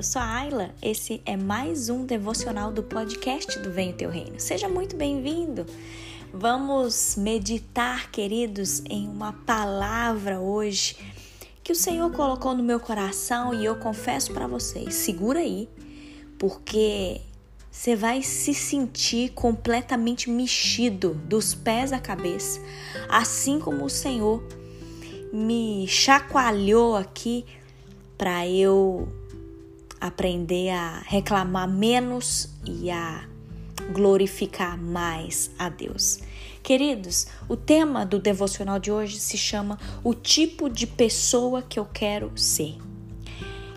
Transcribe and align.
Eu 0.00 0.04
sou 0.04 0.22
a 0.22 0.24
Ayla, 0.24 0.74
esse 0.80 1.20
é 1.26 1.36
mais 1.36 1.90
um 1.90 2.06
devocional 2.06 2.72
do 2.72 2.82
podcast 2.82 3.58
do 3.58 3.70
Venho 3.70 3.92
Teu 3.92 4.08
Reino. 4.08 4.40
Seja 4.40 4.66
muito 4.66 4.96
bem-vindo. 4.96 5.66
Vamos 6.32 7.16
meditar, 7.16 8.10
queridos, 8.10 8.82
em 8.88 9.06
uma 9.06 9.34
palavra 9.34 10.40
hoje 10.40 10.96
que 11.62 11.70
o 11.70 11.74
Senhor 11.74 12.10
colocou 12.12 12.54
no 12.54 12.62
meu 12.62 12.80
coração 12.80 13.52
e 13.52 13.62
eu 13.62 13.76
confesso 13.76 14.32
para 14.32 14.46
vocês, 14.46 14.94
segura 14.94 15.40
aí, 15.40 15.68
porque 16.38 17.20
você 17.70 17.94
vai 17.94 18.22
se 18.22 18.54
sentir 18.54 19.32
completamente 19.32 20.30
mexido 20.30 21.12
dos 21.26 21.54
pés 21.54 21.92
à 21.92 21.98
cabeça, 21.98 22.58
assim 23.06 23.60
como 23.60 23.84
o 23.84 23.90
Senhor 23.90 24.42
me 25.30 25.86
chacoalhou 25.86 26.96
aqui 26.96 27.44
para 28.16 28.48
eu 28.48 29.19
aprender 30.00 30.70
a 30.70 31.02
reclamar 31.06 31.68
menos 31.68 32.48
e 32.64 32.90
a 32.90 33.28
glorificar 33.92 34.78
mais 34.78 35.50
a 35.58 35.68
Deus. 35.68 36.20
Queridos, 36.62 37.26
o 37.48 37.56
tema 37.56 38.04
do 38.06 38.18
devocional 38.18 38.78
de 38.78 38.90
hoje 38.90 39.18
se 39.18 39.36
chama 39.36 39.78
O 40.04 40.14
tipo 40.14 40.68
de 40.68 40.86
pessoa 40.86 41.62
que 41.62 41.78
eu 41.78 41.84
quero 41.84 42.30
ser. 42.36 42.76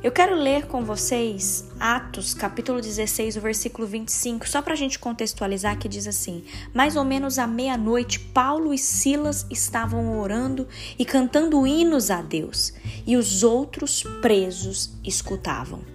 Eu 0.04 0.12
quero 0.12 0.36
ler 0.36 0.68
com 0.68 0.84
vocês 0.84 1.66
Atos, 1.80 2.34
capítulo 2.34 2.82
16, 2.82 3.38
o 3.38 3.42
versículo 3.42 3.88
25, 3.88 4.50
só 4.50 4.62
para 4.62 4.74
a 4.74 4.76
gente 4.76 5.00
contextualizar, 5.00 5.80
que 5.80 5.88
diz 5.88 6.08
assim: 6.08 6.44
Mais 6.74 6.98
ou 6.98 7.06
menos 7.06 7.40
à 7.40 7.48
meia-noite, 7.48 8.20
Paulo 8.20 8.74
e 8.74 8.78
Silas 8.78 9.48
estavam 9.50 10.20
orando 10.20 10.68
e 11.00 11.06
cantando 11.06 11.66
hinos 11.66 12.12
a 12.12 12.22
Deus, 12.22 12.74
e 13.08 13.16
os 13.16 13.44
outros 13.44 14.04
presos 14.22 14.92
escutavam. 15.06 15.93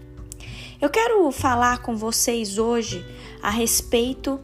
Eu 0.80 0.88
quero 0.88 1.28
falar 1.32 1.82
com 1.82 1.96
vocês 1.96 2.56
hoje 2.56 3.04
a 3.42 3.50
respeito 3.50 4.38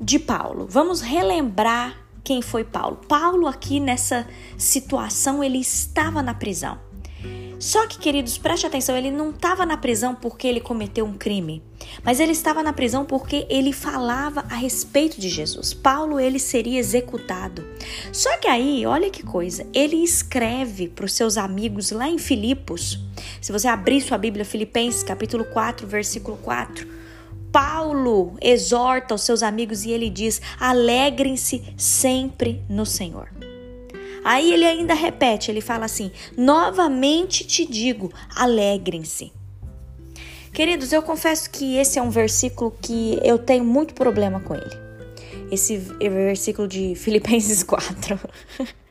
de 0.00 0.18
Paulo. 0.18 0.66
Vamos 0.66 1.02
relembrar 1.02 1.94
quem 2.24 2.40
foi 2.40 2.64
Paulo. 2.64 2.96
Paulo, 3.06 3.46
aqui 3.46 3.78
nessa 3.78 4.26
situação, 4.56 5.44
ele 5.44 5.58
estava 5.58 6.22
na 6.22 6.32
prisão. 6.32 6.78
Só 7.62 7.86
que, 7.86 7.96
queridos, 7.96 8.36
preste 8.36 8.66
atenção, 8.66 8.96
ele 8.96 9.12
não 9.12 9.30
estava 9.30 9.64
na 9.64 9.76
prisão 9.76 10.16
porque 10.16 10.48
ele 10.48 10.60
cometeu 10.60 11.06
um 11.06 11.14
crime, 11.14 11.62
mas 12.02 12.18
ele 12.18 12.32
estava 12.32 12.60
na 12.60 12.72
prisão 12.72 13.04
porque 13.04 13.46
ele 13.48 13.72
falava 13.72 14.44
a 14.50 14.56
respeito 14.56 15.20
de 15.20 15.28
Jesus. 15.28 15.72
Paulo, 15.72 16.18
ele 16.18 16.40
seria 16.40 16.80
executado. 16.80 17.64
Só 18.12 18.36
que 18.38 18.48
aí, 18.48 18.84
olha 18.84 19.08
que 19.10 19.22
coisa, 19.22 19.64
ele 19.72 19.94
escreve 20.02 20.88
para 20.88 21.04
os 21.04 21.12
seus 21.12 21.36
amigos 21.36 21.92
lá 21.92 22.08
em 22.08 22.18
Filipos. 22.18 22.98
Se 23.40 23.52
você 23.52 23.68
abrir 23.68 24.00
sua 24.00 24.18
Bíblia, 24.18 24.44
Filipenses, 24.44 25.04
capítulo 25.04 25.44
4, 25.44 25.86
versículo 25.86 26.36
4, 26.38 26.88
Paulo 27.52 28.36
exorta 28.42 29.14
os 29.14 29.22
seus 29.22 29.40
amigos 29.40 29.84
e 29.84 29.92
ele 29.92 30.10
diz: 30.10 30.42
alegrem-se 30.58 31.62
sempre 31.76 32.60
no 32.68 32.84
Senhor. 32.84 33.28
Aí 34.24 34.52
ele 34.52 34.64
ainda 34.64 34.94
repete, 34.94 35.50
ele 35.50 35.60
fala 35.60 35.84
assim: 35.84 36.10
novamente 36.36 37.44
te 37.44 37.66
digo, 37.66 38.12
alegrem-se. 38.34 39.32
Queridos, 40.52 40.92
eu 40.92 41.02
confesso 41.02 41.48
que 41.50 41.76
esse 41.76 41.98
é 41.98 42.02
um 42.02 42.10
versículo 42.10 42.70
que 42.82 43.18
eu 43.22 43.38
tenho 43.38 43.64
muito 43.64 43.94
problema 43.94 44.38
com 44.38 44.54
ele. 44.54 44.82
Esse 45.50 45.76
versículo 45.76 46.68
de 46.68 46.94
Filipenses 46.96 47.62
4. 47.62 48.20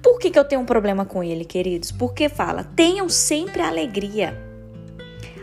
Por 0.00 0.18
que, 0.20 0.30
que 0.30 0.38
eu 0.38 0.44
tenho 0.44 0.60
um 0.60 0.64
problema 0.64 1.04
com 1.04 1.22
ele, 1.22 1.44
queridos? 1.44 1.90
Porque 1.90 2.28
fala: 2.28 2.62
tenham 2.62 3.08
sempre 3.08 3.60
alegria. 3.60 4.46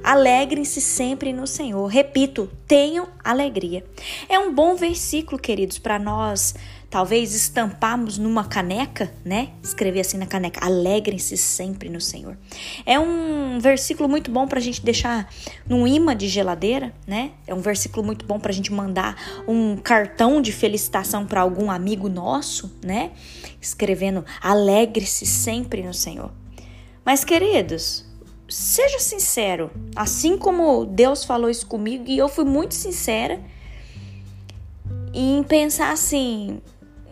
Alegrem-se 0.01 0.79
sempre 0.79 1.33
no 1.33 1.47
Senhor. 1.47 1.85
Repito, 1.87 2.49
tenham 2.67 3.07
alegria. 3.23 3.83
É 4.29 4.37
um 4.37 4.53
bom 4.53 4.75
versículo, 4.75 5.41
queridos, 5.41 5.79
para 5.79 5.97
nós 5.97 6.53
talvez 6.95 7.35
estamparmos 7.35 8.17
numa 8.17 8.45
caneca, 8.45 9.11
né? 9.25 9.49
Escrever 9.61 9.99
assim 9.99 10.17
na 10.17 10.25
caneca: 10.25 10.65
alegrem-se 10.65 11.35
sempre 11.35 11.89
no 11.89 11.99
Senhor. 11.99 12.37
É 12.85 12.97
um 12.97 13.59
versículo 13.59 14.07
muito 14.07 14.31
bom 14.31 14.47
para 14.47 14.59
a 14.59 14.61
gente 14.61 14.81
deixar 14.81 15.29
num 15.67 15.85
imã 15.85 16.15
de 16.15 16.29
geladeira, 16.29 16.93
né? 17.05 17.31
É 17.45 17.53
um 17.53 17.59
versículo 17.59 18.01
muito 18.01 18.25
bom 18.25 18.39
para 18.39 18.49
a 18.49 18.55
gente 18.55 18.71
mandar 18.71 19.43
um 19.45 19.75
cartão 19.75 20.41
de 20.41 20.53
felicitação 20.53 21.25
para 21.25 21.41
algum 21.41 21.69
amigo 21.69 22.07
nosso, 22.07 22.71
né? 22.81 23.11
Escrevendo: 23.59 24.23
alegre-se 24.41 25.25
sempre 25.25 25.83
no 25.83 25.93
Senhor. 25.93 26.31
Mas, 27.03 27.25
queridos, 27.25 28.05
seja 28.47 28.99
sincero, 28.99 29.69
assim 29.97 30.37
como 30.37 30.85
Deus 30.85 31.25
falou 31.25 31.49
isso 31.49 31.67
comigo 31.67 32.05
e 32.07 32.17
eu 32.17 32.29
fui 32.29 32.45
muito 32.45 32.73
sincera 32.73 33.41
em 35.13 35.43
pensar 35.43 35.91
assim, 35.91 36.61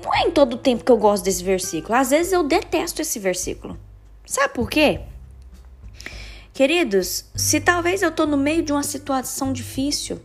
não 0.03 0.13
é 0.13 0.21
em 0.27 0.31
todo 0.31 0.57
tempo 0.57 0.83
que 0.83 0.91
eu 0.91 0.97
gosto 0.97 1.23
desse 1.23 1.43
versículo. 1.43 1.95
Às 1.95 2.09
vezes 2.09 2.33
eu 2.33 2.43
detesto 2.43 3.01
esse 3.01 3.19
versículo. 3.19 3.77
Sabe 4.25 4.53
por 4.53 4.69
quê? 4.69 5.01
Queridos, 6.53 7.25
se 7.35 7.59
talvez 7.59 8.01
eu 8.01 8.11
tô 8.11 8.25
no 8.25 8.37
meio 8.37 8.61
de 8.61 8.71
uma 8.71 8.83
situação 8.83 9.51
difícil, 9.51 10.21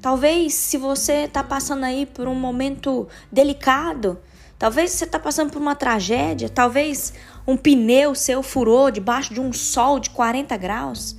talvez 0.00 0.54
se 0.54 0.76
você 0.76 1.26
tá 1.26 1.42
passando 1.42 1.84
aí 1.84 2.06
por 2.06 2.28
um 2.28 2.34
momento 2.34 3.08
delicado, 3.32 4.20
talvez 4.58 4.92
você 4.92 5.06
tá 5.06 5.18
passando 5.18 5.50
por 5.50 5.60
uma 5.60 5.74
tragédia, 5.74 6.48
talvez 6.48 7.12
um 7.46 7.56
pneu 7.56 8.14
seu 8.14 8.42
furou 8.42 8.90
debaixo 8.90 9.34
de 9.34 9.40
um 9.40 9.52
sol 9.52 9.98
de 9.98 10.10
40 10.10 10.56
graus, 10.56 11.16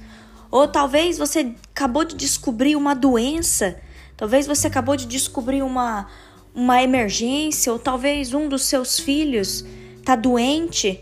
ou 0.49 0.67
talvez 0.67 1.17
você 1.17 1.53
acabou 1.73 2.05
de 2.05 2.16
descobrir 2.16 2.77
uma 2.77 2.95
doença, 2.95 3.77
talvez 4.16 4.47
você 4.47 4.67
acabou 4.67 4.95
de 4.95 5.05
descobrir 5.05 5.63
uma 5.63 6.07
uma 6.55 6.81
emergência, 6.81 7.71
ou 7.71 7.77
talvez 7.77 8.33
um 8.33 8.47
dos 8.47 8.63
seus 8.63 8.97
filhos 8.97 9.66
está 9.97 10.16
doente, 10.16 10.99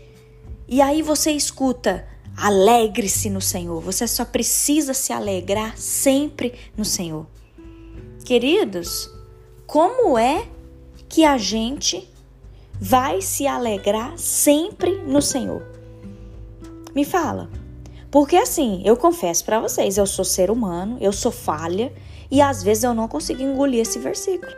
e 0.66 0.82
aí 0.82 1.00
você 1.00 1.30
escuta: 1.30 2.06
alegre-se 2.36 3.30
no 3.30 3.40
Senhor. 3.40 3.80
Você 3.80 4.06
só 4.08 4.24
precisa 4.24 4.92
se 4.92 5.12
alegrar 5.12 5.78
sempre 5.78 6.54
no 6.76 6.84
Senhor. 6.84 7.26
Queridos, 8.24 9.10
como 9.66 10.18
é 10.18 10.48
que 11.08 11.24
a 11.24 11.38
gente 11.38 12.08
vai 12.80 13.20
se 13.20 13.46
alegrar 13.46 14.18
sempre 14.18 14.96
no 15.06 15.22
Senhor? 15.22 15.62
Me 16.94 17.04
fala. 17.04 17.50
Porque 18.10 18.36
assim, 18.36 18.80
eu 18.84 18.96
confesso 18.96 19.44
para 19.44 19.60
vocês, 19.60 19.98
eu 19.98 20.06
sou 20.06 20.24
ser 20.24 20.50
humano, 20.50 20.96
eu 21.00 21.12
sou 21.12 21.32
falha 21.32 21.92
e 22.30 22.40
às 22.40 22.62
vezes 22.62 22.84
eu 22.84 22.94
não 22.94 23.08
consigo 23.08 23.42
engolir 23.42 23.80
esse 23.80 23.98
versículo. 23.98 24.52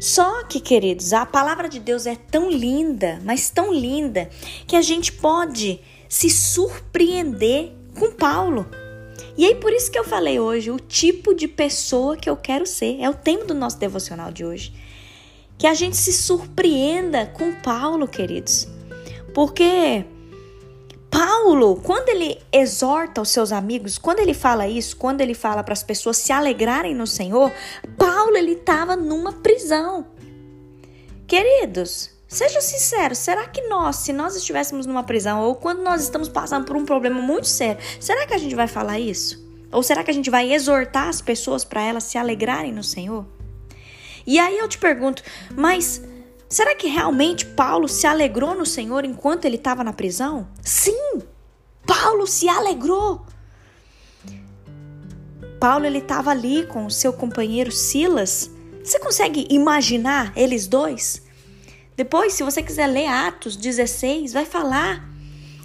Só 0.00 0.42
que, 0.44 0.58
queridos, 0.58 1.12
a 1.12 1.26
palavra 1.26 1.68
de 1.68 1.78
Deus 1.78 2.06
é 2.06 2.16
tão 2.16 2.50
linda, 2.50 3.20
mas 3.22 3.50
tão 3.50 3.70
linda, 3.70 4.30
que 4.66 4.74
a 4.74 4.80
gente 4.80 5.12
pode 5.12 5.78
se 6.08 6.30
surpreender 6.30 7.72
com 7.94 8.10
Paulo. 8.10 8.66
E 9.36 9.44
aí, 9.44 9.54
por 9.54 9.72
isso 9.72 9.90
que 9.90 9.98
eu 9.98 10.04
falei 10.04 10.40
hoje, 10.40 10.70
o 10.70 10.78
tipo 10.78 11.34
de 11.34 11.46
pessoa 11.46 12.16
que 12.16 12.30
eu 12.30 12.36
quero 12.36 12.64
ser. 12.64 12.98
É 13.00 13.10
o 13.10 13.14
tema 13.14 13.44
do 13.44 13.54
nosso 13.54 13.78
devocional 13.78 14.32
de 14.32 14.42
hoje. 14.42 14.72
Que 15.58 15.66
a 15.66 15.74
gente 15.74 15.96
se 15.96 16.14
surpreenda 16.14 17.26
com 17.26 17.54
Paulo, 17.56 18.08
queridos. 18.08 18.66
Porque 19.34 20.04
Paulo, 21.10 21.76
quando 21.76 22.08
ele 22.08 22.40
exorta 22.52 23.20
os 23.20 23.30
seus 23.30 23.50
amigos, 23.50 23.98
quando 23.98 24.20
ele 24.20 24.32
fala 24.32 24.68
isso, 24.68 24.96
quando 24.96 25.20
ele 25.20 25.34
fala 25.34 25.62
para 25.62 25.72
as 25.72 25.82
pessoas 25.82 26.16
se 26.16 26.32
alegrarem 26.32 26.94
no 26.94 27.06
Senhor, 27.06 27.52
Paulo 27.98 28.36
ele 28.36 28.52
estava 28.52 28.94
numa 28.94 29.32
prisão. 29.32 30.06
Queridos, 31.26 32.10
sejam 32.28 32.60
sinceros, 32.60 33.18
será 33.18 33.48
que 33.48 33.62
nós, 33.62 33.96
se 33.96 34.12
nós 34.12 34.36
estivéssemos 34.36 34.86
numa 34.86 35.02
prisão 35.02 35.40
ou 35.40 35.56
quando 35.56 35.82
nós 35.82 36.02
estamos 36.02 36.28
passando 36.28 36.64
por 36.64 36.76
um 36.76 36.84
problema 36.84 37.20
muito 37.20 37.48
sério, 37.48 37.82
será 37.98 38.26
que 38.26 38.34
a 38.34 38.38
gente 38.38 38.54
vai 38.54 38.68
falar 38.68 39.00
isso? 39.00 39.44
Ou 39.72 39.82
será 39.82 40.04
que 40.04 40.10
a 40.10 40.14
gente 40.14 40.30
vai 40.30 40.52
exortar 40.52 41.08
as 41.08 41.20
pessoas 41.20 41.64
para 41.64 41.82
elas 41.82 42.04
se 42.04 42.18
alegrarem 42.18 42.72
no 42.72 42.82
Senhor? 42.82 43.24
E 44.26 44.38
aí 44.38 44.58
eu 44.58 44.68
te 44.68 44.78
pergunto, 44.78 45.22
mas 45.56 46.02
Será 46.50 46.74
que 46.74 46.88
realmente 46.88 47.46
Paulo 47.46 47.88
se 47.88 48.08
alegrou 48.08 48.56
no 48.56 48.66
Senhor 48.66 49.04
enquanto 49.04 49.44
ele 49.44 49.54
estava 49.54 49.84
na 49.84 49.92
prisão? 49.92 50.48
Sim, 50.60 51.22
Paulo 51.86 52.26
se 52.26 52.48
alegrou. 52.48 53.24
Paulo 55.60 55.86
ele 55.86 55.98
estava 55.98 56.32
ali 56.32 56.66
com 56.66 56.86
o 56.86 56.90
seu 56.90 57.12
companheiro 57.12 57.70
Silas. 57.70 58.50
Você 58.82 58.98
consegue 58.98 59.46
imaginar 59.48 60.32
eles 60.34 60.66
dois? 60.66 61.22
Depois, 61.96 62.32
se 62.32 62.42
você 62.42 62.60
quiser 62.64 62.88
ler 62.88 63.06
Atos 63.06 63.54
16, 63.54 64.32
vai 64.32 64.44
falar 64.44 65.08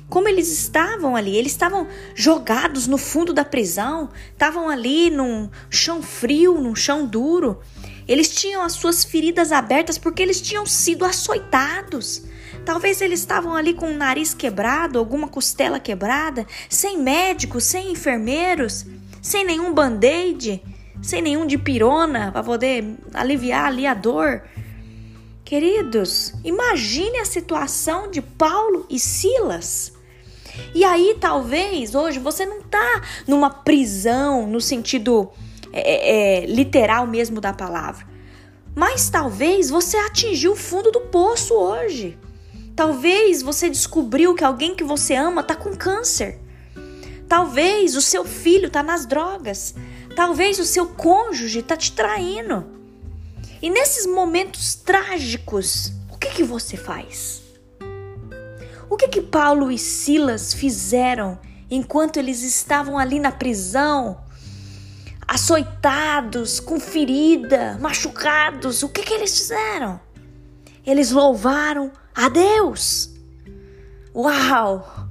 como 0.07 0.27
eles 0.27 0.51
estavam 0.51 1.15
ali. 1.15 1.35
Eles 1.35 1.53
estavam 1.53 1.87
jogados 2.13 2.85
no 2.85 2.99
fundo 2.99 3.33
da 3.33 3.43
prisão, 3.43 4.11
estavam 4.31 4.69
ali 4.69 5.09
num 5.09 5.49
chão 5.67 6.03
frio, 6.03 6.61
num 6.61 6.75
chão 6.75 7.07
duro. 7.07 7.59
Eles 8.07 8.29
tinham 8.29 8.61
as 8.61 8.73
suas 8.73 9.03
feridas 9.03 9.51
abertas 9.51 9.97
porque 9.97 10.21
eles 10.21 10.39
tinham 10.39 10.65
sido 10.65 11.05
açoitados. 11.05 12.23
Talvez 12.63 13.01
eles 13.01 13.19
estavam 13.19 13.55
ali 13.55 13.73
com 13.73 13.91
o 13.91 13.97
nariz 13.97 14.33
quebrado, 14.33 14.99
alguma 14.99 15.27
costela 15.27 15.79
quebrada, 15.79 16.45
sem 16.69 16.97
médicos, 16.97 17.63
sem 17.63 17.91
enfermeiros, 17.91 18.85
sem 19.21 19.45
nenhum 19.45 19.73
band-aid, 19.73 20.61
sem 21.01 21.21
nenhum 21.21 21.45
de 21.45 21.57
pirona 21.57 22.31
para 22.31 22.43
poder 22.43 22.95
aliviar 23.13 23.65
ali 23.65 23.85
a 23.85 23.93
dor. 23.93 24.43
Queridos, 25.43 26.33
imagine 26.43 27.19
a 27.19 27.25
situação 27.25 28.09
de 28.09 28.21
Paulo 28.21 28.85
e 28.89 28.99
Silas. 28.99 29.93
E 30.73 30.83
aí, 30.83 31.17
talvez, 31.19 31.93
hoje, 31.93 32.17
você 32.17 32.45
não 32.45 32.61
tá 32.61 33.03
numa 33.27 33.49
prisão 33.49 34.47
no 34.47 34.59
sentido 34.59 35.31
é, 35.81 36.43
é, 36.43 36.45
literal 36.45 37.05
mesmo 37.05 37.41
da 37.41 37.51
palavra. 37.51 38.05
Mas 38.73 39.09
talvez 39.09 39.69
você 39.69 39.97
atingiu 39.97 40.53
o 40.53 40.55
fundo 40.55 40.91
do 40.91 41.01
poço 41.01 41.53
hoje. 41.53 42.17
Talvez 42.75 43.41
você 43.41 43.69
descobriu 43.69 44.35
que 44.35 44.43
alguém 44.43 44.75
que 44.75 44.83
você 44.83 45.15
ama 45.15 45.43
tá 45.43 45.55
com 45.55 45.75
câncer. 45.75 46.39
Talvez 47.27 47.95
o 47.95 48.01
seu 48.01 48.25
filho 48.25 48.69
tá 48.69 48.83
nas 48.83 49.05
drogas. 49.05 49.75
Talvez 50.15 50.59
o 50.59 50.65
seu 50.65 50.87
cônjuge 50.87 51.61
tá 51.61 51.75
te 51.75 51.91
traindo. 51.91 52.65
E 53.61 53.69
nesses 53.69 54.05
momentos 54.05 54.75
trágicos, 54.75 55.91
o 56.11 56.17
que, 56.17 56.29
que 56.29 56.43
você 56.43 56.77
faz? 56.77 57.41
O 58.89 58.97
que 58.97 59.07
que 59.07 59.21
Paulo 59.21 59.71
e 59.71 59.77
Silas 59.77 60.53
fizeram 60.53 61.39
enquanto 61.69 62.17
eles 62.17 62.43
estavam 62.43 62.97
ali 62.97 63.19
na 63.19 63.31
prisão, 63.31 64.24
açoitados, 65.27 66.59
com 66.59 66.79
ferida, 66.79 67.77
machucados? 67.79 68.83
O 68.83 68.89
que 68.89 69.03
que 69.03 69.13
eles 69.13 69.37
fizeram? 69.37 69.99
Eles 70.85 71.11
louvaram 71.11 71.91
a 72.13 72.29
Deus. 72.29 73.09
Uau! 74.13 75.05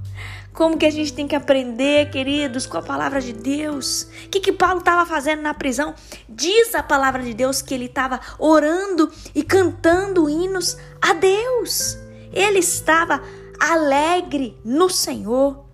Como 0.55 0.77
que 0.77 0.85
a 0.85 0.89
gente 0.89 1.11
tem 1.11 1.27
que 1.27 1.35
aprender, 1.35 2.09
queridos, 2.09 2.65
com 2.65 2.77
a 2.77 2.81
palavra 2.81 3.19
de 3.19 3.33
Deus? 3.33 4.03
O 4.25 4.29
que, 4.29 4.39
que 4.39 4.53
Paulo 4.53 4.79
estava 4.79 5.05
fazendo 5.05 5.41
na 5.41 5.53
prisão? 5.53 5.93
Diz 6.29 6.73
a 6.73 6.81
palavra 6.81 7.21
de 7.21 7.33
Deus 7.33 7.61
que 7.61 7.73
ele 7.73 7.85
estava 7.85 8.21
orando 8.39 9.11
e 9.35 9.43
cantando 9.43 10.29
hinos 10.29 10.77
a 11.01 11.11
Deus. 11.13 11.97
Ele 12.31 12.59
estava 12.59 13.21
alegre 13.59 14.57
no 14.63 14.89
Senhor. 14.89 15.64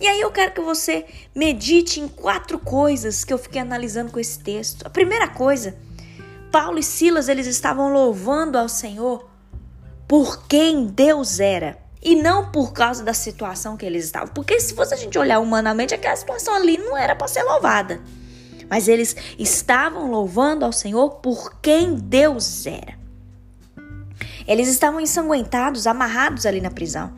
E 0.00 0.08
aí 0.08 0.22
eu 0.22 0.30
quero 0.32 0.52
que 0.52 0.62
você 0.62 1.04
medite 1.34 2.00
em 2.00 2.08
quatro 2.08 2.58
coisas 2.58 3.22
que 3.22 3.34
eu 3.34 3.38
fiquei 3.38 3.60
analisando 3.60 4.10
com 4.10 4.18
esse 4.18 4.38
texto. 4.38 4.86
A 4.86 4.90
primeira 4.90 5.28
coisa, 5.28 5.76
Paulo 6.50 6.78
e 6.78 6.82
Silas, 6.82 7.28
eles 7.28 7.46
estavam 7.46 7.92
louvando 7.92 8.56
ao 8.56 8.66
Senhor 8.66 9.28
por 10.08 10.46
quem 10.48 10.86
Deus 10.86 11.38
era 11.38 11.78
e 12.02 12.16
não 12.16 12.50
por 12.50 12.72
causa 12.72 13.04
da 13.04 13.12
situação 13.12 13.76
que 13.76 13.84
eles 13.84 14.06
estavam. 14.06 14.28
Porque 14.28 14.58
se 14.58 14.74
fosse 14.74 14.94
a 14.94 14.96
gente 14.96 15.18
olhar 15.18 15.38
humanamente, 15.38 15.94
aquela 15.94 16.16
situação 16.16 16.54
ali 16.54 16.78
não 16.78 16.96
era 16.96 17.14
para 17.14 17.28
ser 17.28 17.42
louvada. 17.42 18.00
Mas 18.70 18.88
eles 18.88 19.14
estavam 19.38 20.10
louvando 20.10 20.64
ao 20.64 20.72
Senhor 20.72 21.16
por 21.16 21.60
quem 21.60 21.94
Deus 21.94 22.64
era. 22.64 22.98
Eles 24.46 24.66
estavam 24.68 24.98
ensanguentados, 24.98 25.86
amarrados 25.86 26.46
ali 26.46 26.62
na 26.62 26.70
prisão. 26.70 27.12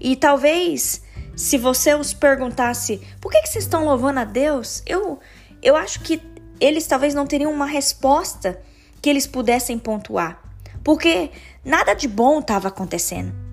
E 0.00 0.14
talvez, 0.14 1.02
se 1.36 1.58
você 1.58 1.94
os 1.94 2.12
perguntasse 2.12 3.00
por 3.20 3.30
que, 3.30 3.40
que 3.42 3.48
vocês 3.48 3.64
estão 3.64 3.84
louvando 3.84 4.20
a 4.20 4.24
Deus, 4.24 4.82
eu, 4.86 5.18
eu 5.62 5.76
acho 5.76 6.00
que 6.00 6.20
eles 6.60 6.86
talvez 6.86 7.14
não 7.14 7.26
teriam 7.26 7.52
uma 7.52 7.66
resposta 7.66 8.60
que 9.02 9.10
eles 9.10 9.26
pudessem 9.26 9.78
pontuar. 9.78 10.42
Porque 10.82 11.30
nada 11.64 11.94
de 11.94 12.06
bom 12.06 12.40
estava 12.40 12.68
acontecendo 12.68 13.44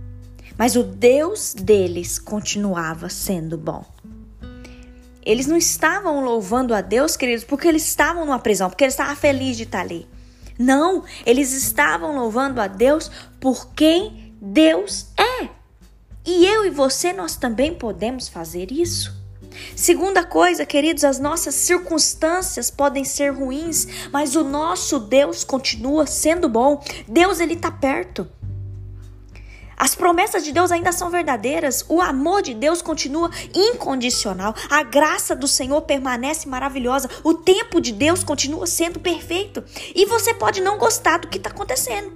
mas 0.61 0.75
o 0.75 0.83
Deus 0.83 1.55
deles 1.55 2.19
continuava 2.19 3.09
sendo 3.09 3.57
bom. 3.57 3.83
Eles 5.25 5.47
não 5.47 5.57
estavam 5.57 6.23
louvando 6.23 6.75
a 6.75 6.81
Deus, 6.81 7.17
queridos, 7.17 7.43
porque 7.43 7.67
eles 7.67 7.83
estavam 7.83 8.25
numa 8.25 8.37
prisão, 8.37 8.69
porque 8.69 8.83
eles 8.83 8.93
estavam 8.93 9.15
felizes 9.15 9.57
de 9.57 9.63
estar 9.63 9.81
ali. 9.81 10.07
Não, 10.59 11.03
eles 11.25 11.51
estavam 11.51 12.15
louvando 12.15 12.61
a 12.61 12.67
Deus 12.67 13.09
por 13.39 13.73
quem 13.73 14.35
Deus 14.39 15.07
é. 15.17 15.49
E 16.25 16.45
eu 16.45 16.65
e 16.65 16.69
você, 16.69 17.11
nós 17.11 17.35
também 17.35 17.73
podemos 17.73 18.27
fazer 18.27 18.71
isso. 18.71 19.19
Segunda 19.75 20.23
coisa, 20.23 20.65
queridos, 20.65 21.03
as 21.03 21.19
nossas 21.19 21.55
circunstâncias 21.55 22.69
podem 22.69 23.03
ser 23.03 23.31
ruins, 23.33 23.87
mas 24.11 24.35
o 24.35 24.43
nosso 24.43 24.99
Deus 24.99 25.43
continua 25.43 26.05
sendo 26.05 26.47
bom. 26.47 26.83
Deus, 27.07 27.39
ele 27.39 27.53
está 27.53 27.71
perto. 27.71 28.27
As 29.81 29.95
promessas 29.95 30.43
de 30.43 30.51
Deus 30.51 30.71
ainda 30.71 30.91
são 30.91 31.09
verdadeiras, 31.09 31.83
o 31.89 31.99
amor 31.99 32.43
de 32.43 32.53
Deus 32.53 32.83
continua 32.83 33.31
incondicional, 33.51 34.53
a 34.69 34.83
graça 34.83 35.35
do 35.35 35.47
Senhor 35.47 35.81
permanece 35.81 36.47
maravilhosa, 36.47 37.09
o 37.23 37.33
tempo 37.33 37.81
de 37.81 37.91
Deus 37.91 38.23
continua 38.23 38.67
sendo 38.67 38.99
perfeito. 38.99 39.63
E 39.95 40.05
você 40.05 40.35
pode 40.35 40.61
não 40.61 40.77
gostar 40.77 41.17
do 41.17 41.27
que 41.27 41.37
está 41.37 41.49
acontecendo, 41.49 42.13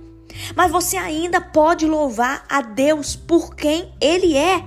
mas 0.55 0.71
você 0.71 0.97
ainda 0.97 1.39
pode 1.39 1.85
louvar 1.85 2.45
a 2.49 2.61
Deus 2.61 3.15
por 3.15 3.55
quem 3.55 3.93
Ele 3.99 4.35
é. 4.35 4.63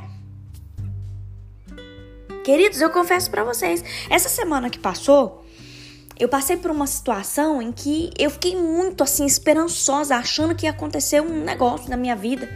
Queridos, 2.45 2.81
eu 2.81 2.91
confesso 2.91 3.31
para 3.31 3.45
vocês, 3.45 3.85
essa 4.09 4.29
semana 4.29 4.71
que 4.71 4.79
passou, 4.79 5.45
eu 6.19 6.29
passei 6.29 6.57
por 6.57 6.71
uma 6.71 6.87
situação 6.87 7.63
em 7.63 7.71
que 7.71 8.11
eu 8.19 8.31
fiquei 8.31 8.57
muito 8.57 9.05
assim 9.05 9.25
esperançosa, 9.25 10.17
achando 10.17 10.55
que 10.55 10.67
ia 10.67 10.71
acontecer 10.71 11.21
um 11.21 11.45
negócio 11.45 11.89
na 11.89 11.97
minha 11.97 12.17
vida. 12.17 12.49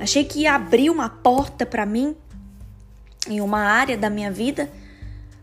Achei 0.00 0.24
que 0.24 0.40
ia 0.40 0.54
abrir 0.54 0.90
uma 0.90 1.08
porta 1.08 1.64
para 1.64 1.86
mim 1.86 2.16
em 3.28 3.40
uma 3.40 3.60
área 3.60 3.96
da 3.96 4.10
minha 4.10 4.32
vida, 4.32 4.68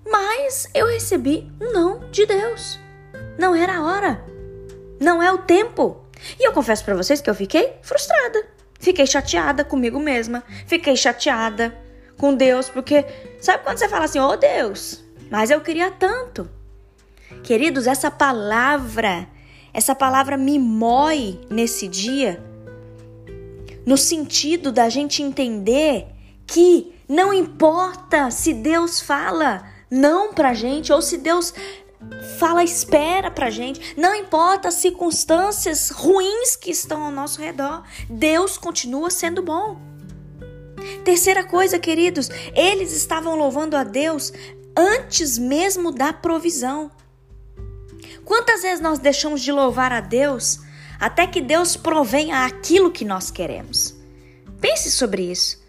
mas 0.05 0.67
eu 0.73 0.87
recebi 0.87 1.49
um 1.61 1.71
não 1.71 2.09
de 2.09 2.25
Deus. 2.25 2.79
Não 3.37 3.55
era 3.55 3.77
a 3.77 3.83
hora. 3.83 4.25
Não 4.99 5.23
é 5.23 5.31
o 5.31 5.37
tempo. 5.37 6.01
E 6.39 6.47
eu 6.47 6.51
confesso 6.51 6.83
para 6.83 6.95
vocês 6.95 7.21
que 7.21 7.29
eu 7.29 7.35
fiquei 7.35 7.73
frustrada. 7.81 8.45
Fiquei 8.79 9.05
chateada 9.05 9.63
comigo 9.63 9.99
mesma. 9.99 10.43
Fiquei 10.65 10.95
chateada 10.95 11.75
com 12.17 12.33
Deus, 12.33 12.69
porque 12.69 13.05
sabe 13.39 13.63
quando 13.63 13.77
você 13.77 13.89
fala 13.89 14.05
assim: 14.05 14.19
"Oh 14.19 14.35
Deus, 14.35 15.03
mas 15.29 15.49
eu 15.49 15.61
queria 15.61 15.91
tanto". 15.91 16.49
Queridos, 17.43 17.87
essa 17.87 18.09
palavra, 18.09 19.27
essa 19.73 19.93
palavra 19.93 20.37
me 20.37 20.57
mói 20.57 21.39
nesse 21.49 21.87
dia 21.87 22.43
no 23.89 23.97
sentido 23.97 24.71
da 24.71 24.87
gente 24.87 25.23
entender 25.23 26.05
que 26.45 26.93
não 27.07 27.33
importa 27.33 28.29
se 28.29 28.53
Deus 28.53 29.01
fala 29.01 29.65
não 29.89 30.31
pra 30.31 30.53
gente 30.53 30.93
ou 30.93 31.01
se 31.01 31.17
Deus 31.17 31.51
fala 32.37 32.63
espera 32.63 33.29
pra 33.29 33.49
gente, 33.49 33.95
não 33.97 34.15
importa 34.15 34.69
as 34.69 34.75
circunstâncias 34.75 35.89
ruins 35.89 36.55
que 36.55 36.71
estão 36.71 37.03
ao 37.03 37.11
nosso 37.11 37.41
redor, 37.41 37.83
Deus 38.09 38.57
continua 38.57 39.09
sendo 39.09 39.41
bom. 39.41 39.79
Terceira 41.03 41.43
coisa, 41.43 41.77
queridos, 41.77 42.29
eles 42.55 42.93
estavam 42.93 43.35
louvando 43.35 43.75
a 43.75 43.83
Deus 43.83 44.31
antes 44.75 45.37
mesmo 45.37 45.91
da 45.91 46.13
provisão. 46.13 46.89
Quantas 48.23 48.61
vezes 48.61 48.79
nós 48.79 48.99
deixamos 48.99 49.41
de 49.41 49.51
louvar 49.51 49.91
a 49.91 49.99
Deus 49.99 50.59
até 50.99 51.25
que 51.25 51.41
Deus 51.41 51.75
provenha 51.75 52.45
aquilo 52.45 52.91
que 52.91 53.05
nós 53.05 53.31
queremos. 53.31 53.95
Pense 54.59 54.91
sobre 54.91 55.31
isso. 55.31 55.63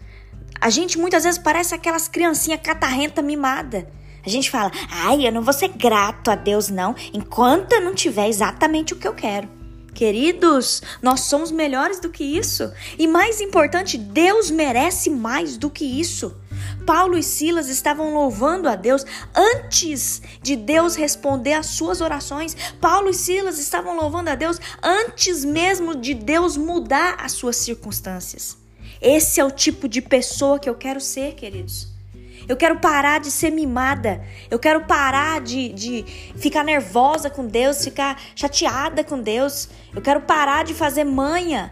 A 0.59 0.69
gente 0.69 0.97
muitas 0.97 1.23
vezes 1.23 1.39
parece 1.39 1.73
aquelas 1.73 2.07
criancinhas 2.07 2.59
catarrenta 2.61 3.21
mimada. 3.21 3.89
A 4.25 4.29
gente 4.29 4.49
fala, 4.49 4.71
ai, 4.89 5.25
eu 5.25 5.31
não 5.31 5.41
vou 5.41 5.53
ser 5.53 5.69
grato 5.69 6.29
a 6.29 6.35
Deus 6.35 6.69
não, 6.69 6.95
enquanto 7.13 7.73
eu 7.73 7.81
não 7.81 7.95
tiver 7.95 8.27
exatamente 8.27 8.93
o 8.93 8.97
que 8.97 9.07
eu 9.07 9.13
quero. 9.13 9.61
Queridos, 9.93 10.81
nós 11.01 11.21
somos 11.21 11.51
melhores 11.51 11.99
do 11.99 12.09
que 12.09 12.23
isso. 12.23 12.71
E 12.97 13.07
mais 13.07 13.41
importante, 13.41 13.97
Deus 13.97 14.49
merece 14.49 15.09
mais 15.09 15.57
do 15.57 15.69
que 15.69 15.83
isso. 15.83 16.35
Paulo 16.85 17.17
e 17.17 17.23
Silas 17.23 17.67
estavam 17.67 18.13
louvando 18.13 18.69
a 18.69 18.75
Deus 18.75 19.05
antes 19.35 20.21
de 20.41 20.55
Deus 20.55 20.95
responder 20.95 21.53
às 21.53 21.67
suas 21.67 21.99
orações. 21.99 22.55
Paulo 22.79 23.09
e 23.09 23.13
Silas 23.13 23.59
estavam 23.59 23.95
louvando 23.95 24.29
a 24.29 24.35
Deus 24.35 24.59
antes 24.81 25.43
mesmo 25.43 25.93
de 25.95 26.13
Deus 26.13 26.55
mudar 26.55 27.17
as 27.19 27.33
suas 27.33 27.57
circunstâncias. 27.57 28.57
Esse 29.01 29.39
é 29.39 29.45
o 29.45 29.51
tipo 29.51 29.89
de 29.89 30.01
pessoa 30.01 30.59
que 30.59 30.69
eu 30.69 30.75
quero 30.75 31.01
ser, 31.01 31.35
queridos. 31.35 31.90
Eu 32.51 32.57
quero 32.57 32.79
parar 32.79 33.21
de 33.21 33.31
ser 33.31 33.49
mimada. 33.49 34.21
Eu 34.49 34.59
quero 34.59 34.81
parar 34.81 35.39
de, 35.39 35.69
de 35.69 36.03
ficar 36.35 36.65
nervosa 36.65 37.29
com 37.29 37.47
Deus, 37.47 37.81
ficar 37.81 38.21
chateada 38.35 39.05
com 39.05 39.21
Deus. 39.21 39.69
Eu 39.95 40.01
quero 40.01 40.19
parar 40.19 40.65
de 40.65 40.73
fazer 40.73 41.05
manha. 41.05 41.71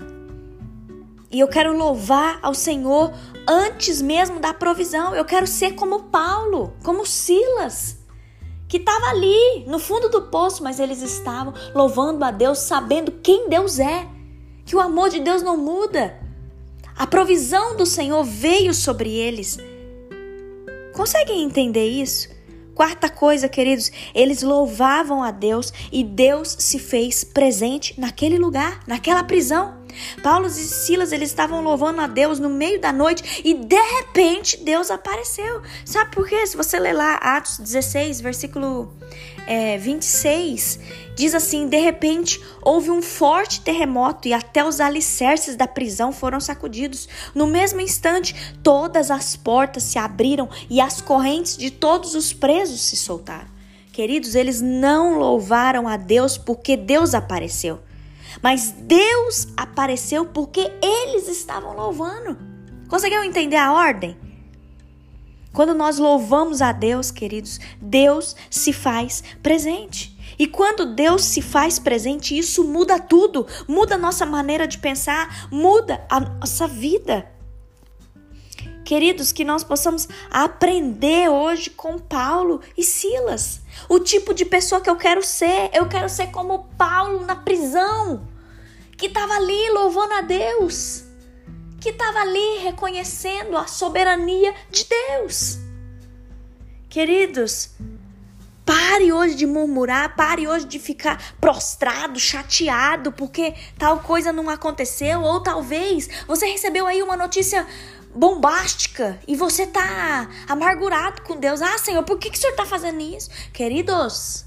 E 1.29 1.37
eu 1.37 1.49
quero 1.49 1.77
louvar 1.77 2.39
ao 2.41 2.53
Senhor 2.53 3.11
antes 3.45 4.01
mesmo 4.01 4.39
da 4.39 4.53
provisão. 4.53 5.13
Eu 5.13 5.25
quero 5.25 5.45
ser 5.45 5.73
como 5.73 6.03
Paulo, 6.03 6.73
como 6.81 7.05
Silas, 7.05 7.97
que 8.69 8.77
estava 8.77 9.07
ali, 9.07 9.65
no 9.67 9.79
fundo 9.79 10.07
do 10.07 10.29
poço, 10.29 10.63
mas 10.63 10.79
eles 10.79 11.01
estavam 11.01 11.53
louvando 11.75 12.23
a 12.23 12.31
Deus, 12.31 12.59
sabendo 12.59 13.11
quem 13.21 13.49
Deus 13.49 13.79
é, 13.79 14.07
que 14.65 14.77
o 14.77 14.79
amor 14.79 15.09
de 15.09 15.19
Deus 15.19 15.41
não 15.41 15.57
muda. 15.57 16.17
A 16.95 17.05
provisão 17.05 17.75
do 17.75 17.85
Senhor 17.85 18.23
veio 18.23 18.73
sobre 18.73 19.11
eles. 19.11 19.59
Conseguem 20.99 21.43
entender 21.43 21.87
isso? 21.87 22.27
Quarta 22.75 23.07
coisa, 23.07 23.47
queridos, 23.47 23.89
eles 24.13 24.41
louvavam 24.41 25.23
a 25.23 25.31
Deus 25.31 25.71
e 25.93 26.03
Deus 26.03 26.57
se 26.59 26.77
fez 26.77 27.23
presente 27.23 27.97
naquele 27.97 28.37
lugar, 28.37 28.81
naquela 28.85 29.23
prisão. 29.23 29.79
Paulo 30.21 30.47
e 30.47 30.49
Silas, 30.49 31.13
eles 31.13 31.29
estavam 31.29 31.61
louvando 31.63 32.01
a 32.01 32.07
Deus 32.07 32.37
no 32.37 32.49
meio 32.49 32.81
da 32.81 32.91
noite 32.91 33.41
e 33.45 33.53
de 33.53 33.81
repente 33.81 34.57
Deus 34.57 34.91
apareceu. 34.91 35.61
Sabe 35.85 36.11
por 36.11 36.27
quê? 36.27 36.45
Se 36.45 36.57
você 36.57 36.77
ler 36.77 36.91
lá 36.91 37.15
Atos 37.15 37.59
16, 37.59 38.19
versículo 38.19 38.93
é, 39.49 39.79
26, 39.79 40.79
diz 41.15 41.33
assim: 41.33 41.67
De 41.67 41.79
repente 41.79 42.39
houve 42.61 42.91
um 42.91 43.01
forte 43.01 43.61
terremoto 43.61 44.27
e 44.27 44.33
até 44.33 44.63
os 44.63 44.79
alicerces 44.79 45.55
da 45.55 45.67
prisão 45.67 46.11
foram 46.11 46.39
sacudidos. 46.39 47.09
No 47.33 47.47
mesmo 47.47 47.81
instante, 47.81 48.53
todas 48.61 49.09
as 49.09 49.35
portas 49.35 49.81
se 49.81 49.97
abriram 49.97 50.47
e 50.69 50.79
as 50.79 51.01
correntes 51.01 51.57
de 51.57 51.71
todos 51.71 52.13
os 52.13 52.31
presos 52.31 52.79
se 52.79 52.95
soltaram. 52.95 53.47
Queridos, 53.91 54.35
eles 54.35 54.61
não 54.61 55.17
louvaram 55.17 55.87
a 55.87 55.97
Deus 55.97 56.37
porque 56.37 56.77
Deus 56.77 57.15
apareceu. 57.15 57.79
Mas 58.43 58.71
Deus 58.77 59.47
apareceu 59.57 60.27
porque 60.27 60.71
eles 60.79 61.27
estavam 61.27 61.75
louvando. 61.75 62.37
Conseguiu 62.87 63.23
entender 63.23 63.57
a 63.57 63.73
ordem? 63.73 64.15
Quando 65.51 65.73
nós 65.73 65.97
louvamos 65.97 66.61
a 66.61 66.71
Deus, 66.71 67.11
queridos, 67.11 67.59
Deus 67.81 68.35
se 68.49 68.71
faz 68.71 69.23
presente. 69.41 70.17
E 70.37 70.47
quando 70.47 70.93
Deus 70.93 71.23
se 71.25 71.41
faz 71.41 71.79
presente, 71.79 72.37
isso 72.37 72.63
muda 72.63 72.99
tudo, 72.99 73.45
muda 73.67 73.95
a 73.95 73.97
nossa 73.97 74.25
maneira 74.25 74.67
de 74.67 74.77
pensar, 74.77 75.49
muda 75.51 76.05
a 76.09 76.19
nossa 76.19 76.67
vida. 76.67 77.29
Queridos, 78.85 79.31
que 79.31 79.43
nós 79.43 79.63
possamos 79.63 80.07
aprender 80.31 81.29
hoje 81.29 81.69
com 81.69 81.99
Paulo 81.99 82.61
e 82.75 82.83
Silas. 82.83 83.61
O 83.87 83.99
tipo 83.99 84.33
de 84.33 84.45
pessoa 84.45 84.81
que 84.81 84.89
eu 84.89 84.95
quero 84.95 85.23
ser. 85.23 85.69
Eu 85.73 85.87
quero 85.87 86.09
ser 86.09 86.31
como 86.31 86.69
Paulo 86.77 87.23
na 87.23 87.35
prisão, 87.35 88.27
que 88.97 89.05
estava 89.05 89.35
ali 89.35 89.69
louvando 89.71 90.13
a 90.13 90.21
Deus, 90.21 91.03
que 91.79 91.89
estava 91.89 92.19
ali 92.19 92.59
reconhecendo 92.63 93.57
a 93.57 93.67
soberania 93.67 94.53
de 94.69 94.85
Deus. 94.85 95.57
Queridos, 96.89 97.71
Pare 98.69 99.11
hoje 99.11 99.33
de 99.33 99.47
murmurar, 99.47 100.15
pare 100.15 100.47
hoje 100.47 100.67
de 100.67 100.77
ficar 100.77 101.33
prostrado, 101.41 102.19
chateado 102.19 103.11
porque 103.11 103.55
tal 103.79 103.97
coisa 103.97 104.31
não 104.31 104.47
aconteceu, 104.47 105.23
ou 105.23 105.41
talvez 105.41 106.07
você 106.27 106.45
recebeu 106.45 106.85
aí 106.85 107.01
uma 107.01 107.17
notícia 107.17 107.65
bombástica 108.13 109.19
e 109.27 109.35
você 109.35 109.65
tá 109.65 110.29
amargurado 110.47 111.23
com 111.23 111.35
Deus. 111.35 111.63
Ah, 111.63 111.79
Senhor, 111.79 112.03
por 112.03 112.19
que, 112.19 112.29
que 112.29 112.37
o 112.37 112.39
Senhor 112.39 112.55
tá 112.55 112.63
fazendo 112.63 113.01
isso? 113.01 113.31
Queridos, 113.51 114.45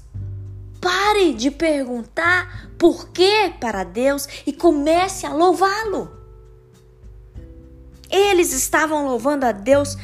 pare 0.79 1.33
de 1.33 1.51
perguntar 1.51 2.69
por 2.77 3.09
que 3.09 3.53
para 3.59 3.83
Deus 3.83 4.25
e 4.47 4.53
comece 4.53 5.25
a 5.25 5.33
louvá-lo. 5.33 6.22
Eles 8.13 8.53
estavam 8.53 9.07
louvando 9.07 9.43
a 9.43 9.51
Deus 9.51 9.97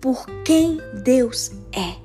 por 0.00 0.24
quem 0.44 0.80
Deus 1.02 1.50
é. 1.72 2.00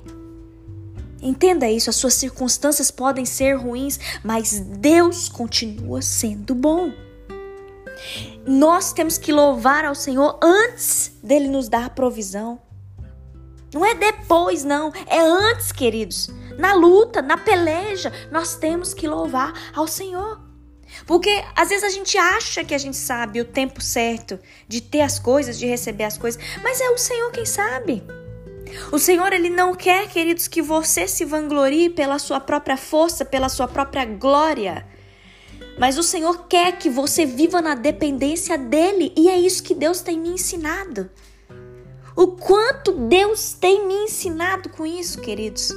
Entenda 1.22 1.70
isso, 1.70 1.88
as 1.88 1.96
suas 1.96 2.14
circunstâncias 2.14 2.90
podem 2.90 3.24
ser 3.24 3.54
ruins, 3.54 4.00
mas 4.24 4.58
Deus 4.58 5.28
continua 5.28 6.02
sendo 6.02 6.56
bom. 6.56 6.92
Nós 8.44 8.92
temos 8.92 9.16
que 9.16 9.32
louvar 9.32 9.84
ao 9.84 9.94
Senhor 9.94 10.38
antes 10.42 11.12
dele 11.22 11.46
nos 11.46 11.68
dar 11.68 11.86
a 11.86 11.90
provisão. 11.90 12.60
Não 13.72 13.84
é 13.84 13.94
depois, 13.94 14.64
não. 14.64 14.92
É 15.06 15.20
antes, 15.20 15.70
queridos. 15.70 16.30
Na 16.58 16.74
luta, 16.74 17.22
na 17.22 17.36
peleja, 17.36 18.12
nós 18.32 18.56
temos 18.56 18.92
que 18.92 19.06
louvar 19.06 19.52
ao 19.72 19.86
Senhor. 19.86 20.47
Porque 21.06 21.42
às 21.54 21.68
vezes 21.68 21.84
a 21.84 21.88
gente 21.88 22.16
acha 22.16 22.64
que 22.64 22.74
a 22.74 22.78
gente 22.78 22.96
sabe 22.96 23.40
o 23.40 23.44
tempo 23.44 23.80
certo 23.80 24.38
de 24.66 24.80
ter 24.80 25.00
as 25.00 25.18
coisas, 25.18 25.58
de 25.58 25.66
receber 25.66 26.04
as 26.04 26.18
coisas, 26.18 26.40
mas 26.62 26.80
é 26.80 26.90
o 26.90 26.98
Senhor 26.98 27.30
quem 27.30 27.44
sabe. 27.44 28.02
O 28.92 28.98
Senhor, 28.98 29.32
Ele 29.32 29.48
não 29.48 29.74
quer, 29.74 30.08
queridos, 30.08 30.46
que 30.46 30.60
você 30.60 31.08
se 31.08 31.24
vanglorie 31.24 31.90
pela 31.90 32.18
sua 32.18 32.40
própria 32.40 32.76
força, 32.76 33.24
pela 33.24 33.48
sua 33.48 33.66
própria 33.66 34.04
glória. 34.04 34.86
Mas 35.78 35.96
o 35.96 36.02
Senhor 36.02 36.46
quer 36.48 36.76
que 36.76 36.90
você 36.90 37.24
viva 37.24 37.62
na 37.62 37.74
dependência 37.74 38.58
dele, 38.58 39.12
e 39.16 39.28
é 39.28 39.38
isso 39.38 39.62
que 39.62 39.74
Deus 39.74 40.00
tem 40.00 40.18
me 40.18 40.28
ensinado. 40.30 41.08
O 42.16 42.28
quanto 42.28 42.92
Deus 42.92 43.52
tem 43.52 43.86
me 43.86 43.94
ensinado 43.94 44.68
com 44.70 44.84
isso, 44.84 45.20
queridos. 45.20 45.70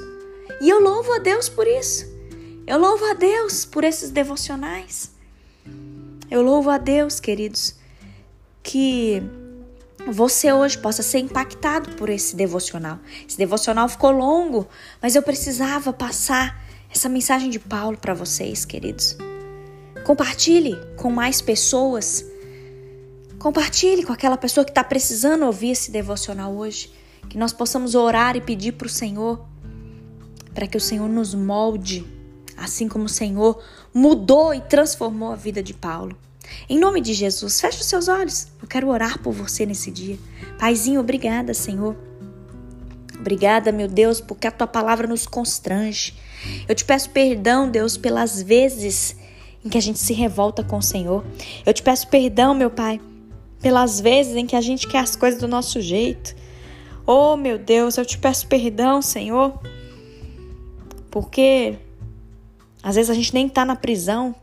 E 0.59 0.69
eu 0.69 0.81
louvo 0.81 1.13
a 1.13 1.19
Deus 1.19 1.47
por 1.47 1.67
isso. 1.67 2.10
Eu 2.71 2.79
louvo 2.79 3.03
a 3.03 3.13
Deus 3.13 3.65
por 3.65 3.83
esses 3.83 4.11
devocionais. 4.11 5.11
Eu 6.29 6.41
louvo 6.41 6.69
a 6.69 6.77
Deus, 6.77 7.19
queridos, 7.19 7.75
que 8.63 9.21
você 10.07 10.53
hoje 10.53 10.77
possa 10.77 11.03
ser 11.03 11.19
impactado 11.19 11.97
por 11.97 12.09
esse 12.09 12.33
devocional. 12.33 12.97
Esse 13.27 13.37
devocional 13.37 13.89
ficou 13.89 14.11
longo, 14.11 14.69
mas 15.01 15.17
eu 15.17 15.21
precisava 15.21 15.91
passar 15.91 16.63
essa 16.89 17.09
mensagem 17.09 17.49
de 17.49 17.59
Paulo 17.59 17.97
para 17.97 18.13
vocês, 18.13 18.63
queridos. 18.63 19.17
Compartilhe 20.05 20.77
com 20.95 21.11
mais 21.11 21.41
pessoas. 21.41 22.23
Compartilhe 23.37 24.05
com 24.05 24.13
aquela 24.13 24.37
pessoa 24.37 24.63
que 24.63 24.71
está 24.71 24.81
precisando 24.85 25.45
ouvir 25.45 25.71
esse 25.71 25.91
devocional 25.91 26.55
hoje. 26.55 26.89
Que 27.27 27.37
nós 27.37 27.51
possamos 27.51 27.95
orar 27.95 28.37
e 28.37 28.39
pedir 28.39 28.71
para 28.71 28.87
o 28.87 28.89
Senhor, 28.89 29.45
para 30.53 30.65
que 30.67 30.77
o 30.77 30.81
Senhor 30.81 31.09
nos 31.09 31.35
molde, 31.35 32.20
assim 32.57 32.87
como 32.87 33.05
o 33.05 33.09
Senhor 33.09 33.61
mudou 33.93 34.53
e 34.53 34.61
transformou 34.61 35.31
a 35.31 35.35
vida 35.35 35.61
de 35.61 35.73
Paulo. 35.73 36.17
Em 36.69 36.79
nome 36.79 37.01
de 37.01 37.13
Jesus, 37.13 37.59
feche 37.59 37.79
os 37.79 37.85
seus 37.85 38.07
olhos. 38.07 38.47
Eu 38.61 38.67
quero 38.67 38.89
orar 38.89 39.19
por 39.19 39.33
você 39.33 39.65
nesse 39.65 39.91
dia. 39.91 40.17
Paizinho, 40.59 40.99
obrigada, 40.99 41.53
Senhor. 41.53 41.95
Obrigada, 43.19 43.71
meu 43.71 43.87
Deus, 43.87 44.19
porque 44.19 44.47
a 44.47 44.51
tua 44.51 44.67
palavra 44.67 45.07
nos 45.07 45.27
constrange. 45.27 46.13
Eu 46.67 46.73
te 46.73 46.83
peço 46.83 47.09
perdão, 47.11 47.69
Deus, 47.69 47.97
pelas 47.97 48.41
vezes 48.41 49.15
em 49.63 49.69
que 49.69 49.77
a 49.77 49.81
gente 49.81 49.99
se 49.99 50.13
revolta 50.13 50.63
com 50.63 50.77
o 50.77 50.81
Senhor. 50.81 51.23
Eu 51.65 51.73
te 51.73 51.83
peço 51.83 52.07
perdão, 52.07 52.53
meu 52.55 52.71
Pai, 52.71 52.99
pelas 53.61 53.99
vezes 53.99 54.35
em 54.35 54.45
que 54.45 54.55
a 54.55 54.61
gente 54.61 54.87
quer 54.87 54.99
as 54.99 55.15
coisas 55.15 55.39
do 55.39 55.47
nosso 55.47 55.79
jeito. 55.79 56.35
Oh, 57.05 57.35
meu 57.35 57.59
Deus, 57.59 57.97
eu 57.97 58.05
te 58.05 58.17
peço 58.17 58.47
perdão, 58.47 59.01
Senhor, 59.01 59.59
porque 61.11 61.77
às 62.83 62.95
vezes 62.95 63.09
a 63.09 63.13
gente 63.13 63.33
nem 63.33 63.47
tá 63.47 63.63
na 63.63 63.75
prisão, 63.75 64.35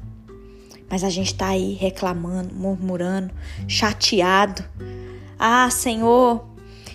mas 0.89 1.05
a 1.05 1.11
gente 1.11 1.35
tá 1.35 1.49
aí 1.49 1.75
reclamando, 1.75 2.55
murmurando, 2.55 3.33
chateado. 3.67 4.65
Ah, 5.39 5.69
Senhor, 5.71 6.47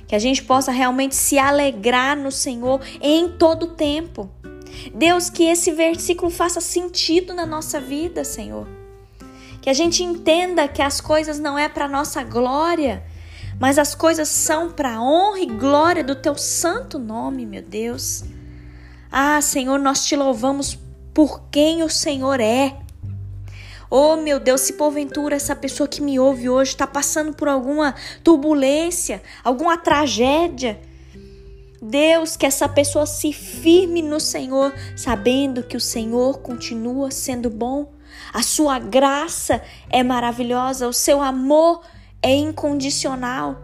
que 0.08 0.16
a 0.16 0.20
gente 0.20 0.44
possa 0.44 0.72
realmente 0.72 1.16
se 1.16 1.38
alegrar 1.38 2.18
no 2.18 2.32
Senhor 2.32 2.82
em 3.02 3.30
todo 3.30 3.64
o 3.64 3.76
tempo. 3.76 4.30
Deus, 4.94 5.30
que 5.30 5.44
esse 5.44 5.72
versículo 5.72 6.32
faça 6.32 6.60
sentido 6.60 7.34
na 7.34 7.46
nossa 7.46 7.80
vida, 7.80 8.24
Senhor. 8.24 8.68
Que 9.62 9.70
a 9.70 9.74
gente 9.74 10.04
entenda 10.04 10.68
que 10.68 10.82
as 10.82 11.00
coisas 11.00 11.40
não 11.40 11.58
é 11.58 11.70
para 11.70 11.88
nossa 11.88 12.24
glória, 12.24 13.04
mas 13.60 13.78
as 13.78 13.94
coisas 13.94 14.28
são 14.28 14.72
para 14.72 15.02
honra 15.02 15.40
e 15.40 15.46
glória 15.46 16.04
do 16.04 16.16
teu 16.16 16.36
santo 16.36 16.98
nome, 16.98 17.46
meu 17.46 17.62
Deus. 17.62 18.24
Ah, 19.12 19.40
Senhor, 19.42 19.80
nós 19.80 20.06
te 20.06 20.16
louvamos 20.16 20.78
por 21.14 21.44
quem 21.52 21.84
o 21.84 21.90
Senhor 21.90 22.40
é. 22.40 22.78
Oh, 23.90 24.16
meu 24.16 24.40
Deus, 24.40 24.62
se 24.62 24.74
porventura 24.74 25.36
essa 25.36 25.56
pessoa 25.56 25.88
que 25.88 26.02
me 26.02 26.20
ouve 26.20 26.50
hoje 26.50 26.72
está 26.72 26.88
passando 26.88 27.34
por 27.34 27.48
alguma 27.48 27.94
turbulência, 28.24 29.22
alguma 29.44 29.78
tragédia, 29.78 30.82
Deus, 31.80 32.36
que 32.38 32.46
essa 32.46 32.68
pessoa 32.68 33.06
se 33.06 33.32
firme 33.34 34.02
no 34.02 34.20
Senhor, 34.20 34.74
sabendo 34.96 35.62
que 35.62 35.78
o 35.78 35.82
Senhor 35.82 36.40
continua 36.40 37.12
sendo 37.12 37.50
bom, 37.50 37.92
a 38.34 38.42
sua 38.42 38.80
graça 38.80 39.62
é 39.90 40.02
maravilhosa, 40.02 40.88
o 40.88 40.94
seu 40.94 41.22
amor 41.22 41.82
é 42.22 42.34
incondicional. 42.34 43.62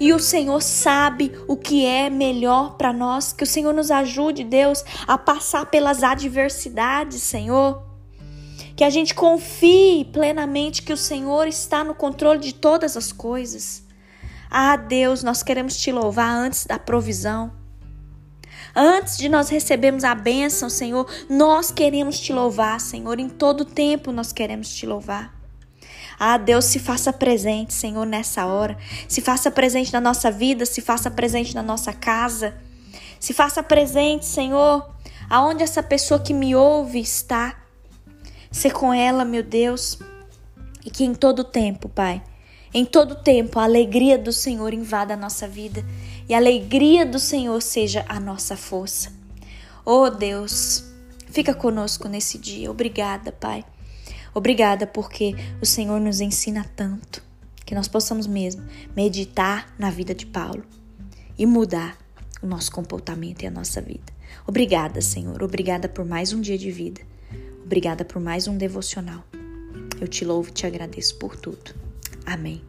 E 0.00 0.14
o 0.14 0.18
Senhor 0.18 0.62
sabe 0.62 1.30
o 1.46 1.58
que 1.58 1.84
é 1.84 2.08
melhor 2.08 2.78
para 2.78 2.90
nós. 2.90 3.34
Que 3.34 3.44
o 3.44 3.46
Senhor 3.46 3.74
nos 3.74 3.90
ajude, 3.90 4.42
Deus, 4.42 4.82
a 5.06 5.18
passar 5.18 5.66
pelas 5.66 6.02
adversidades, 6.02 7.22
Senhor. 7.22 7.82
Que 8.74 8.82
a 8.82 8.88
gente 8.88 9.14
confie 9.14 10.06
plenamente 10.06 10.82
que 10.82 10.92
o 10.92 10.96
Senhor 10.96 11.46
está 11.46 11.84
no 11.84 11.94
controle 11.94 12.38
de 12.38 12.54
todas 12.54 12.96
as 12.96 13.12
coisas. 13.12 13.84
Ah, 14.50 14.74
Deus, 14.74 15.22
nós 15.22 15.42
queremos 15.42 15.76
te 15.76 15.92
louvar 15.92 16.34
antes 16.34 16.64
da 16.64 16.78
provisão. 16.78 17.52
Antes 18.74 19.18
de 19.18 19.28
nós 19.28 19.50
recebermos 19.50 20.02
a 20.02 20.14
bênção, 20.14 20.70
Senhor, 20.70 21.06
nós 21.28 21.70
queremos 21.70 22.18
te 22.18 22.32
louvar, 22.32 22.80
Senhor. 22.80 23.20
Em 23.20 23.28
todo 23.28 23.66
tempo 23.66 24.12
nós 24.12 24.32
queremos 24.32 24.72
te 24.74 24.86
louvar. 24.86 25.39
Ah, 26.22 26.36
Deus, 26.36 26.66
se 26.66 26.78
faça 26.78 27.14
presente, 27.14 27.72
Senhor, 27.72 28.04
nessa 28.04 28.44
hora. 28.44 28.76
Se 29.08 29.22
faça 29.22 29.50
presente 29.50 29.90
na 29.90 30.02
nossa 30.02 30.30
vida, 30.30 30.66
se 30.66 30.82
faça 30.82 31.10
presente 31.10 31.54
na 31.54 31.62
nossa 31.62 31.94
casa. 31.94 32.54
Se 33.18 33.32
faça 33.32 33.62
presente, 33.62 34.26
Senhor, 34.26 34.86
aonde 35.30 35.62
essa 35.62 35.82
pessoa 35.82 36.20
que 36.20 36.34
me 36.34 36.54
ouve 36.54 37.00
está. 37.00 37.58
Ser 38.52 38.70
com 38.70 38.92
ela, 38.92 39.24
meu 39.24 39.42
Deus. 39.42 39.98
E 40.84 40.90
que 40.90 41.04
em 41.04 41.14
todo 41.14 41.42
tempo, 41.42 41.88
Pai, 41.88 42.22
em 42.74 42.84
todo 42.84 43.14
tempo, 43.14 43.58
a 43.58 43.64
alegria 43.64 44.18
do 44.18 44.30
Senhor 44.32 44.74
invada 44.74 45.14
a 45.14 45.16
nossa 45.16 45.48
vida 45.48 45.82
e 46.28 46.34
a 46.34 46.36
alegria 46.36 47.06
do 47.06 47.18
Senhor 47.18 47.62
seja 47.62 48.04
a 48.06 48.20
nossa 48.20 48.58
força. 48.58 49.10
Oh 49.86 50.10
Deus, 50.10 50.84
fica 51.30 51.54
conosco 51.54 52.08
nesse 52.08 52.36
dia. 52.36 52.70
Obrigada, 52.70 53.32
Pai. 53.32 53.64
Obrigada 54.34 54.86
porque 54.86 55.34
o 55.60 55.66
Senhor 55.66 56.00
nos 56.00 56.20
ensina 56.20 56.64
tanto 56.76 57.22
que 57.64 57.74
nós 57.74 57.88
possamos 57.88 58.26
mesmo 58.26 58.64
meditar 58.96 59.72
na 59.78 59.90
vida 59.90 60.14
de 60.14 60.26
Paulo 60.26 60.64
e 61.38 61.46
mudar 61.46 61.96
o 62.42 62.46
nosso 62.46 62.72
comportamento 62.72 63.42
e 63.42 63.46
a 63.46 63.50
nossa 63.50 63.80
vida. 63.80 64.12
Obrigada, 64.46 65.00
Senhor. 65.00 65.42
Obrigada 65.42 65.88
por 65.88 66.04
mais 66.04 66.32
um 66.32 66.40
dia 66.40 66.58
de 66.58 66.70
vida. 66.70 67.00
Obrigada 67.64 68.04
por 68.04 68.20
mais 68.20 68.48
um 68.48 68.56
devocional. 68.56 69.24
Eu 70.00 70.08
te 70.08 70.24
louvo 70.24 70.48
e 70.48 70.52
te 70.52 70.66
agradeço 70.66 71.16
por 71.16 71.36
tudo. 71.36 71.74
Amém. 72.26 72.60